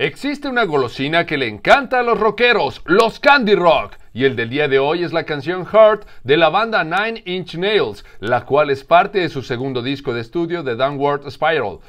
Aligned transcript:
Existe 0.00 0.48
una 0.48 0.64
golosina 0.64 1.26
que 1.26 1.36
le 1.36 1.46
encanta 1.46 1.98
a 1.98 2.02
los 2.02 2.18
rockeros, 2.18 2.80
los 2.86 3.20
Candy 3.20 3.54
Rock, 3.54 3.98
y 4.14 4.24
el 4.24 4.34
del 4.34 4.48
día 4.48 4.66
de 4.66 4.78
hoy 4.78 5.04
es 5.04 5.12
la 5.12 5.24
canción 5.24 5.66
Heart 5.66 6.06
de 6.24 6.38
la 6.38 6.48
banda 6.48 6.82
Nine 6.84 7.22
Inch 7.26 7.56
Nails, 7.56 8.02
la 8.18 8.46
cual 8.46 8.70
es 8.70 8.82
parte 8.82 9.18
de 9.18 9.28
su 9.28 9.42
segundo 9.42 9.82
disco 9.82 10.14
de 10.14 10.22
estudio 10.22 10.64
The 10.64 10.76
Downward 10.76 11.30
Spiral, 11.30 11.80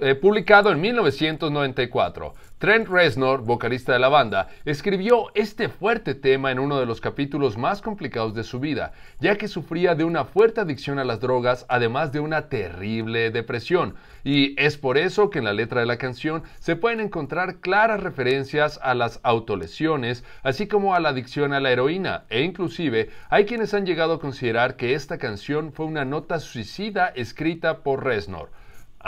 eh, 0.00 0.14
publicado 0.14 0.70
en 0.70 0.80
1994. 0.80 2.32
Trent 2.58 2.88
Reznor, 2.88 3.42
vocalista 3.42 3.92
de 3.92 4.00
la 4.00 4.08
banda, 4.08 4.48
escribió 4.64 5.26
este 5.36 5.68
fuerte 5.68 6.16
tema 6.16 6.50
en 6.50 6.58
uno 6.58 6.80
de 6.80 6.86
los 6.86 7.00
capítulos 7.00 7.56
más 7.56 7.80
complicados 7.80 8.34
de 8.34 8.42
su 8.42 8.58
vida, 8.58 8.90
ya 9.20 9.36
que 9.36 9.46
sufría 9.46 9.94
de 9.94 10.02
una 10.02 10.24
fuerte 10.24 10.60
adicción 10.60 10.98
a 10.98 11.04
las 11.04 11.20
drogas, 11.20 11.66
además 11.68 12.10
de 12.10 12.18
una 12.18 12.48
terrible 12.48 13.30
depresión. 13.30 13.94
Y 14.24 14.60
es 14.60 14.76
por 14.76 14.98
eso 14.98 15.30
que 15.30 15.38
en 15.38 15.44
la 15.44 15.52
letra 15.52 15.78
de 15.78 15.86
la 15.86 15.98
canción 15.98 16.42
se 16.58 16.74
pueden 16.74 16.98
encontrar 16.98 17.60
claras 17.60 18.02
referencias 18.02 18.80
a 18.82 18.94
las 18.94 19.20
autolesiones, 19.22 20.24
así 20.42 20.66
como 20.66 20.96
a 20.96 21.00
la 21.00 21.10
adicción 21.10 21.52
a 21.52 21.60
la 21.60 21.70
heroína, 21.70 22.24
e 22.28 22.42
inclusive 22.42 23.10
hay 23.30 23.44
quienes 23.44 23.72
han 23.72 23.86
llegado 23.86 24.14
a 24.14 24.20
considerar 24.20 24.74
que 24.74 24.94
esta 24.94 25.16
canción 25.16 25.72
fue 25.72 25.86
una 25.86 26.04
nota 26.04 26.40
suicida 26.40 27.06
escrita 27.06 27.84
por 27.84 28.04
Reznor. 28.04 28.50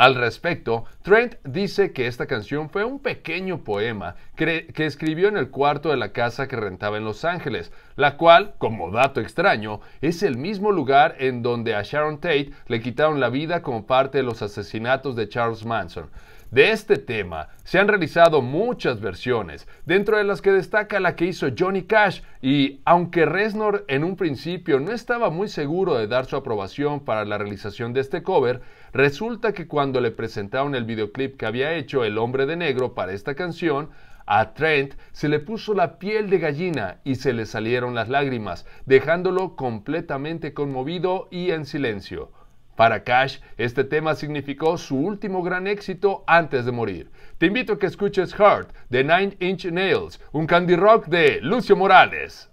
Al 0.00 0.14
respecto, 0.14 0.86
Trent 1.02 1.34
dice 1.44 1.92
que 1.92 2.06
esta 2.06 2.24
canción 2.24 2.70
fue 2.70 2.84
un 2.84 3.00
pequeño 3.00 3.64
poema 3.64 4.16
que, 4.34 4.72
escribió 4.74 5.28
en 5.28 5.36
el 5.36 5.50
cuarto 5.50 5.90
de 5.90 5.98
la 5.98 6.12
casa 6.12 6.48
que 6.48 6.56
rentaba 6.56 6.96
en 6.96 7.04
Los 7.04 7.26
Ángeles, 7.26 7.70
la 7.96 8.16
cual, 8.16 8.54
como 8.56 8.90
dato 8.90 9.20
extraño, 9.20 9.82
es 10.00 10.22
el 10.22 10.38
mismo 10.38 10.72
lugar 10.72 11.16
en 11.18 11.42
donde 11.42 11.74
a 11.74 11.82
Sharon 11.82 12.18
Tate 12.18 12.52
le 12.66 12.80
quitaron 12.80 13.20
la 13.20 13.28
vida 13.28 13.60
como 13.60 13.84
parte 13.84 14.16
de 14.16 14.24
los 14.24 14.40
asesinatos 14.40 15.16
de 15.16 15.28
Charles 15.28 15.66
Manson. 15.66 16.08
De 16.50 16.72
este 16.72 16.96
tema 16.96 17.50
se 17.62 17.78
han 17.78 17.86
realizado 17.86 18.42
muchas 18.42 19.00
versiones, 19.00 19.68
dentro 19.86 20.16
de 20.16 20.24
las 20.24 20.42
que 20.42 20.50
destaca 20.50 20.98
la 20.98 21.14
que 21.14 21.26
hizo 21.26 21.46
Johnny 21.56 21.82
Cash, 21.82 22.22
y 22.42 22.80
aunque 22.84 23.24
Reznor 23.24 23.84
en 23.86 24.02
un 24.02 24.16
principio 24.16 24.80
no 24.80 24.90
estaba 24.90 25.30
muy 25.30 25.46
seguro 25.46 25.94
de 25.94 26.08
dar 26.08 26.26
su 26.26 26.34
aprobación 26.34 27.04
para 27.04 27.24
la 27.24 27.38
realización 27.38 27.92
de 27.92 28.00
este 28.00 28.24
cover, 28.24 28.62
resulta 28.92 29.52
que 29.52 29.68
cuando 29.68 30.00
le 30.00 30.10
presentaron 30.10 30.74
el 30.74 30.82
videoclip 30.82 31.36
que 31.36 31.46
había 31.46 31.74
hecho 31.74 32.02
El 32.02 32.18
hombre 32.18 32.46
de 32.46 32.56
negro 32.56 32.94
para 32.94 33.12
esta 33.12 33.36
canción, 33.36 33.90
a 34.26 34.52
Trent 34.52 34.94
se 35.12 35.28
le 35.28 35.38
puso 35.38 35.72
la 35.72 36.00
piel 36.00 36.30
de 36.30 36.40
gallina 36.40 37.00
y 37.04 37.14
se 37.14 37.32
le 37.32 37.46
salieron 37.46 37.94
las 37.94 38.08
lágrimas, 38.08 38.66
dejándolo 38.86 39.54
completamente 39.54 40.52
conmovido 40.52 41.28
y 41.30 41.52
en 41.52 41.64
silencio. 41.64 42.32
Para 42.80 43.04
Cash, 43.04 43.40
este 43.58 43.84
tema 43.84 44.14
significó 44.14 44.78
su 44.78 44.96
último 44.96 45.42
gran 45.42 45.66
éxito 45.66 46.24
antes 46.26 46.64
de 46.64 46.72
morir. 46.72 47.10
Te 47.36 47.44
invito 47.44 47.74
a 47.74 47.78
que 47.78 47.84
escuches 47.84 48.32
Heart 48.32 48.72
de 48.88 49.04
Nine 49.04 49.36
Inch 49.38 49.66
Nails, 49.66 50.18
un 50.32 50.46
candy 50.46 50.76
rock 50.76 51.04
de 51.08 51.42
Lucio 51.42 51.76
Morales. 51.76 52.50